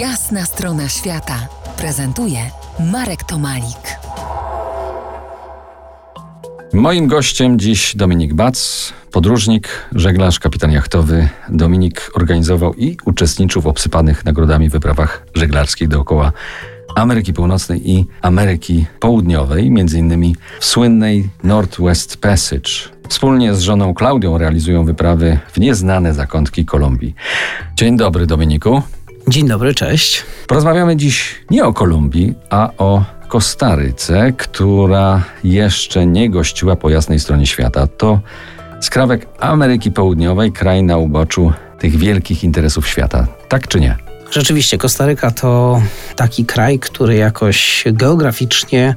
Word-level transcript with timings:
Jasna 0.00 0.44
strona 0.44 0.88
świata 0.88 1.48
prezentuje 1.78 2.38
Marek 2.92 3.24
Tomalik. 3.24 3.98
Moim 6.72 7.06
gościem 7.06 7.58
dziś 7.58 7.96
Dominik 7.96 8.34
Bac, 8.34 8.92
podróżnik, 9.12 9.68
żeglarz, 9.94 10.40
kapitan 10.40 10.72
jachtowy. 10.72 11.28
Dominik 11.48 12.10
organizował 12.14 12.74
i 12.74 12.96
uczestniczył 13.04 13.62
w 13.62 13.66
obsypanych 13.66 14.24
nagrodami 14.24 14.68
wyprawach 14.68 15.26
żeglarskich 15.34 15.88
dookoła 15.88 16.32
Ameryki 16.96 17.32
Północnej 17.32 17.90
i 17.90 18.06
Ameryki 18.22 18.86
Południowej, 19.00 19.70
między 19.70 19.98
innymi 19.98 20.36
w 20.60 20.64
słynnej 20.64 21.28
Northwest 21.44 22.16
Passage. 22.16 22.70
Wspólnie 23.08 23.54
z 23.54 23.60
żoną 23.60 23.94
Klaudią 23.94 24.38
realizują 24.38 24.84
wyprawy 24.84 25.38
w 25.52 25.60
nieznane 25.60 26.14
zakątki 26.14 26.64
Kolumbii. 26.64 27.14
Dzień 27.76 27.96
dobry, 27.96 28.26
Dominiku. 28.26 28.82
Dzień 29.28 29.48
dobry, 29.48 29.74
cześć. 29.74 30.24
Porozmawiamy 30.46 30.96
dziś 30.96 31.34
nie 31.50 31.64
o 31.64 31.72
Kolumbii, 31.72 32.34
a 32.50 32.70
o 32.78 33.04
Kostaryce, 33.28 34.32
która 34.32 35.22
jeszcze 35.44 36.06
nie 36.06 36.30
gościła 36.30 36.76
po 36.76 36.90
jasnej 36.90 37.20
stronie 37.20 37.46
świata. 37.46 37.86
To 37.86 38.20
skrawek 38.80 39.26
Ameryki 39.40 39.92
Południowej, 39.92 40.52
kraj 40.52 40.82
na 40.82 40.96
uboczu 40.96 41.52
tych 41.78 41.96
wielkich 41.96 42.44
interesów 42.44 42.88
świata. 42.88 43.26
Tak 43.48 43.68
czy 43.68 43.80
nie? 43.80 44.05
Rzeczywiście, 44.30 44.78
Kostaryka 44.78 45.30
to 45.30 45.82
taki 46.16 46.44
kraj, 46.44 46.78
który 46.78 47.14
jakoś 47.14 47.84
geograficznie 47.86 48.94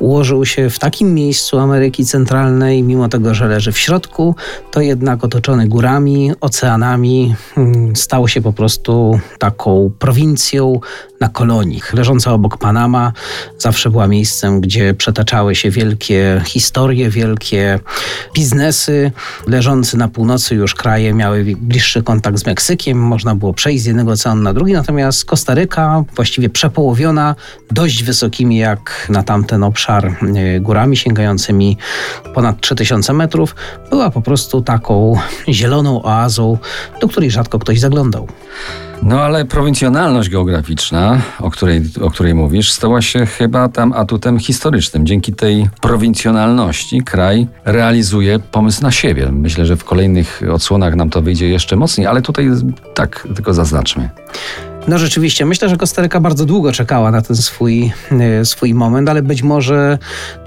ułożył 0.00 0.46
się 0.46 0.70
w 0.70 0.78
takim 0.78 1.14
miejscu 1.14 1.58
Ameryki 1.58 2.04
Centralnej, 2.04 2.82
mimo 2.82 3.08
tego, 3.08 3.34
że 3.34 3.46
leży 3.46 3.72
w 3.72 3.78
środku, 3.78 4.34
to 4.70 4.80
jednak 4.80 5.24
otoczony 5.24 5.68
górami, 5.68 6.32
oceanami, 6.40 7.34
mm, 7.56 7.96
stał 7.96 8.28
się 8.28 8.42
po 8.42 8.52
prostu 8.52 9.20
taką 9.38 9.90
prowincją 9.98 10.80
na 11.20 11.28
kolonii. 11.28 11.82
Leżąca 11.92 12.32
obok 12.32 12.58
Panama 12.58 13.12
zawsze 13.58 13.90
była 13.90 14.06
miejscem, 14.06 14.60
gdzie 14.60 14.94
przetaczały 14.94 15.54
się 15.54 15.70
wielkie 15.70 16.42
historie, 16.46 17.10
wielkie 17.10 17.80
biznesy. 18.34 19.12
Leżący 19.46 19.96
na 19.96 20.08
północy 20.08 20.54
już 20.54 20.74
kraje 20.74 21.14
miały 21.14 21.44
bliższy 21.60 22.02
kontakt 22.02 22.38
z 22.38 22.46
Meksykiem, 22.46 22.98
można 22.98 23.34
było 23.34 23.54
przejść 23.54 23.82
z 23.82 23.86
jednego 23.86 24.12
oceanu 24.12 24.42
na 24.42 24.52
drugi, 24.56 24.72
natomiast 24.72 25.24
Kostaryka, 25.24 26.04
właściwie 26.14 26.48
przepołowiona 26.48 27.34
dość 27.70 28.02
wysokimi 28.02 28.56
jak 28.56 29.06
na 29.10 29.22
tamten 29.22 29.64
obszar 29.64 30.06
e, 30.06 30.60
górami 30.60 30.96
sięgającymi 30.96 31.76
ponad 32.34 32.60
3000 32.60 33.12
metrów, 33.12 33.54
była 33.90 34.10
po 34.10 34.22
prostu 34.22 34.62
taką 34.62 35.14
zieloną 35.48 36.02
oazą, 36.02 36.58
do 37.00 37.08
której 37.08 37.30
rzadko 37.30 37.58
ktoś 37.58 37.80
zaglądał. 37.80 38.28
No 39.02 39.20
ale 39.20 39.44
prowincjonalność 39.44 40.28
geograficzna, 40.28 41.20
o 41.40 41.50
której, 41.50 41.82
o 42.02 42.10
której 42.10 42.34
mówisz, 42.34 42.72
stała 42.72 43.02
się 43.02 43.26
chyba 43.26 43.68
tam 43.68 43.92
atutem 43.92 44.38
historycznym. 44.38 45.06
Dzięki 45.06 45.32
tej 45.32 45.68
prowincjonalności 45.80 47.02
kraj 47.02 47.46
realizuje 47.64 48.38
pomysł 48.38 48.82
na 48.82 48.90
siebie. 48.90 49.32
Myślę, 49.32 49.66
że 49.66 49.76
w 49.76 49.84
kolejnych 49.84 50.42
odsłonach 50.52 50.94
nam 50.94 51.10
to 51.10 51.22
wyjdzie 51.22 51.48
jeszcze 51.48 51.76
mocniej, 51.76 52.06
ale 52.06 52.22
tutaj 52.22 52.50
tak 52.94 53.28
tylko 53.34 53.54
zaznaczmy. 53.54 54.10
No 54.88 54.98
rzeczywiście, 54.98 55.46
myślę, 55.46 55.68
że 55.68 55.76
Kostaryka 55.76 56.20
bardzo 56.20 56.44
długo 56.44 56.72
czekała 56.72 57.10
na 57.10 57.22
ten 57.22 57.36
swój, 57.36 57.92
e, 58.10 58.44
swój 58.44 58.74
moment, 58.74 59.08
ale 59.08 59.22
być 59.22 59.42
może 59.42 59.98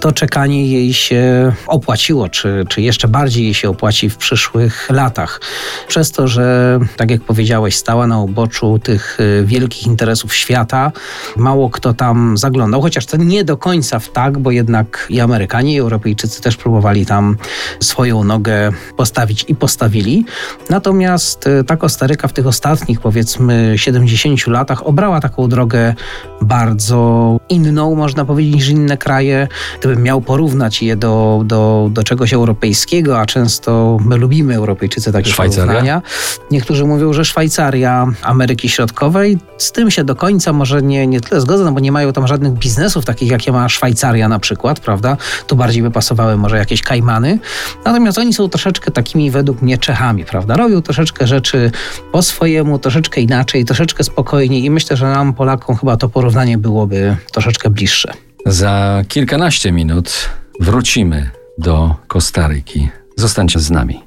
to 0.00 0.12
czekanie 0.12 0.66
jej 0.66 0.94
się 0.94 1.52
opłaciło, 1.66 2.28
czy, 2.28 2.64
czy 2.68 2.82
jeszcze 2.82 3.08
bardziej 3.08 3.44
jej 3.44 3.54
się 3.54 3.70
opłaci 3.70 4.10
w 4.10 4.16
przyszłych 4.16 4.90
latach. 4.90 5.40
Przez 5.88 6.12
to, 6.12 6.28
że, 6.28 6.78
tak 6.96 7.10
jak 7.10 7.20
powiedziałeś, 7.20 7.76
stała 7.76 8.06
na 8.06 8.20
uboczu 8.20 8.78
tych 8.78 9.18
e, 9.20 9.44
wielkich 9.44 9.86
interesów 9.86 10.34
świata, 10.34 10.92
mało 11.36 11.70
kto 11.70 11.94
tam 11.94 12.38
zaglądał, 12.38 12.82
chociaż 12.82 13.06
to 13.06 13.16
nie 13.16 13.44
do 13.44 13.56
końca 13.56 13.98
w 13.98 14.08
tak, 14.08 14.38
bo 14.38 14.50
jednak 14.50 15.06
i 15.10 15.20
Amerykanie, 15.20 15.74
i 15.74 15.78
Europejczycy 15.78 16.42
też 16.42 16.56
próbowali 16.56 17.06
tam 17.06 17.36
swoją 17.80 18.24
nogę 18.24 18.72
postawić 18.96 19.44
i 19.48 19.54
postawili. 19.54 20.24
Natomiast 20.70 21.46
e, 21.46 21.64
ta 21.64 21.76
Kostaryka 21.76 22.28
w 22.28 22.32
tych 22.32 22.46
ostatnich, 22.46 23.00
powiedzmy, 23.00 23.72
70 23.76 24.27
10 24.28 24.46
latach 24.46 24.86
obrała 24.86 25.20
taką 25.20 25.48
drogę 25.48 25.94
bardzo 26.40 27.36
inną, 27.48 27.94
można 27.94 28.24
powiedzieć, 28.24 28.54
niż 28.54 28.68
inne 28.68 28.96
kraje. 28.96 29.48
Gdybym 29.80 30.02
miał 30.02 30.20
porównać 30.20 30.82
je 30.82 30.96
do, 30.96 31.42
do, 31.44 31.88
do 31.92 32.02
czegoś 32.02 32.32
europejskiego, 32.32 33.20
a 33.20 33.26
często 33.26 33.98
my 34.04 34.16
lubimy 34.16 34.54
Europejczycy 34.54 35.12
takie 35.12 35.30
Szwajcaria? 35.30 35.66
porównania. 35.66 36.02
Niektórzy 36.50 36.84
mówią, 36.84 37.12
że 37.12 37.24
Szwajcaria 37.24 38.06
Ameryki 38.22 38.68
Środkowej. 38.68 39.38
Z 39.58 39.72
tym 39.72 39.90
się 39.90 40.04
do 40.04 40.16
końca 40.16 40.52
może 40.52 40.82
nie, 40.82 41.06
nie 41.06 41.20
tyle 41.20 41.40
zgodzę, 41.40 41.64
no 41.64 41.72
bo 41.72 41.80
nie 41.80 41.92
mają 41.92 42.12
tam 42.12 42.26
żadnych 42.26 42.52
biznesów 42.52 43.04
takich, 43.04 43.30
jakie 43.30 43.52
ma 43.52 43.68
Szwajcaria 43.68 44.28
na 44.28 44.38
przykład, 44.38 44.80
prawda? 44.80 45.16
Tu 45.46 45.56
bardziej 45.56 45.82
by 45.82 45.90
pasowały 45.90 46.36
może 46.36 46.58
jakieś 46.58 46.82
Kajmany. 46.82 47.38
Natomiast 47.84 48.18
oni 48.18 48.34
są 48.34 48.48
troszeczkę 48.48 48.90
takimi 48.90 49.30
według 49.30 49.62
mnie 49.62 49.78
Czechami, 49.78 50.24
prawda? 50.24 50.56
Robią 50.56 50.82
troszeczkę 50.82 51.26
rzeczy 51.26 51.70
po 52.12 52.22
swojemu, 52.22 52.78
troszeczkę 52.78 53.20
inaczej, 53.20 53.64
troszeczkę 53.64 54.04
spokojniej 54.18 54.64
i 54.64 54.70
myślę, 54.70 54.96
że 54.96 55.06
nam 55.06 55.34
Polakom 55.34 55.76
chyba 55.76 55.96
to 55.96 56.08
porównanie 56.08 56.58
byłoby 56.58 57.16
troszeczkę 57.32 57.70
bliższe. 57.70 58.12
Za 58.46 59.02
kilkanaście 59.08 59.72
minut 59.72 60.28
wrócimy 60.60 61.30
do 61.58 61.94
Kostaryki. 62.06 62.88
Zostańcie 63.16 63.58
z 63.58 63.70
nami. 63.70 64.02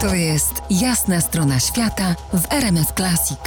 To 0.00 0.14
jest 0.14 0.62
jasna 0.70 1.20
strona 1.20 1.60
świata 1.60 2.14
w 2.34 2.52
RMS 2.52 2.92
Classic. 2.96 3.38